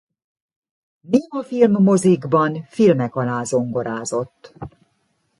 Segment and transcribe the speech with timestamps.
[1.01, 4.53] Némafilm mozikban filmek alá zongorázott.